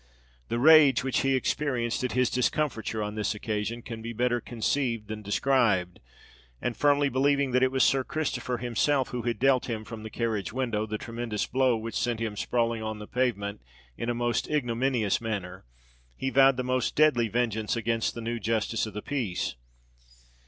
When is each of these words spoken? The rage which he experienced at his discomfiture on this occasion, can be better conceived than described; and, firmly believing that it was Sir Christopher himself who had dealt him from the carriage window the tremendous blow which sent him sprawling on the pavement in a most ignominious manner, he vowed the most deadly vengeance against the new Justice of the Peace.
The 0.49 0.57
rage 0.57 1.03
which 1.03 1.19
he 1.19 1.35
experienced 1.35 2.03
at 2.03 2.13
his 2.13 2.31
discomfiture 2.31 3.03
on 3.03 3.13
this 3.13 3.35
occasion, 3.35 3.83
can 3.83 4.01
be 4.01 4.13
better 4.13 4.41
conceived 4.41 5.09
than 5.09 5.21
described; 5.21 5.99
and, 6.59 6.75
firmly 6.75 7.07
believing 7.07 7.51
that 7.51 7.61
it 7.61 7.71
was 7.71 7.83
Sir 7.83 8.03
Christopher 8.03 8.57
himself 8.57 9.09
who 9.09 9.21
had 9.21 9.37
dealt 9.37 9.69
him 9.69 9.83
from 9.85 10.01
the 10.01 10.09
carriage 10.09 10.51
window 10.51 10.87
the 10.87 10.97
tremendous 10.97 11.45
blow 11.45 11.77
which 11.77 11.93
sent 11.93 12.19
him 12.19 12.35
sprawling 12.35 12.81
on 12.81 12.97
the 12.97 13.05
pavement 13.05 13.61
in 13.95 14.09
a 14.09 14.15
most 14.15 14.49
ignominious 14.49 15.21
manner, 15.21 15.65
he 16.17 16.31
vowed 16.31 16.57
the 16.57 16.63
most 16.63 16.95
deadly 16.95 17.27
vengeance 17.27 17.75
against 17.75 18.15
the 18.15 18.21
new 18.21 18.39
Justice 18.39 18.87
of 18.87 18.95
the 18.95 19.03
Peace. 19.03 19.53